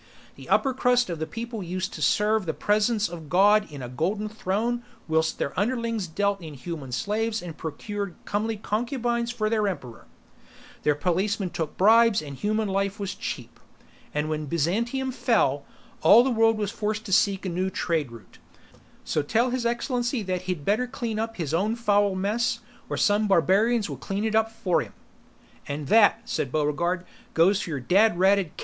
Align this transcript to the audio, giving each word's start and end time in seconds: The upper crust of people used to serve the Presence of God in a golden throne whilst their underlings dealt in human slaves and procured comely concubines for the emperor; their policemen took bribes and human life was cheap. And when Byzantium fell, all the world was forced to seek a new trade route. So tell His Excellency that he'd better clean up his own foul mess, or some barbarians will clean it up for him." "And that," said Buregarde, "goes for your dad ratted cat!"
The 0.33 0.49
upper 0.49 0.73
crust 0.73 1.11
of 1.11 1.29
people 1.29 1.61
used 1.61 1.93
to 1.93 2.01
serve 2.01 2.47
the 2.47 2.55
Presence 2.55 3.07
of 3.07 3.29
God 3.29 3.71
in 3.71 3.83
a 3.83 3.87
golden 3.87 4.29
throne 4.29 4.81
whilst 5.07 5.37
their 5.37 5.53
underlings 5.59 6.07
dealt 6.07 6.41
in 6.41 6.55
human 6.55 6.91
slaves 6.91 7.39
and 7.39 7.55
procured 7.55 8.15
comely 8.25 8.57
concubines 8.57 9.29
for 9.29 9.47
the 9.47 9.57
emperor; 9.57 10.07
their 10.81 10.95
policemen 10.95 11.51
took 11.51 11.77
bribes 11.77 12.19
and 12.19 12.35
human 12.35 12.67
life 12.67 12.99
was 12.99 13.13
cheap. 13.13 13.59
And 14.11 14.27
when 14.27 14.47
Byzantium 14.47 15.11
fell, 15.11 15.65
all 16.01 16.23
the 16.23 16.31
world 16.31 16.57
was 16.57 16.71
forced 16.71 17.05
to 17.05 17.13
seek 17.13 17.45
a 17.45 17.49
new 17.49 17.69
trade 17.69 18.09
route. 18.11 18.39
So 19.03 19.21
tell 19.21 19.51
His 19.51 19.67
Excellency 19.67 20.23
that 20.23 20.41
he'd 20.49 20.65
better 20.65 20.87
clean 20.87 21.19
up 21.19 21.35
his 21.35 21.53
own 21.53 21.75
foul 21.75 22.15
mess, 22.15 22.61
or 22.89 22.97
some 22.97 23.27
barbarians 23.27 23.87
will 23.87 23.97
clean 23.97 24.23
it 24.25 24.33
up 24.33 24.51
for 24.51 24.81
him." 24.81 24.93
"And 25.67 25.85
that," 25.89 26.27
said 26.27 26.51
Buregarde, 26.51 27.05
"goes 27.35 27.61
for 27.61 27.69
your 27.69 27.79
dad 27.79 28.17
ratted 28.17 28.57
cat!" 28.57 28.59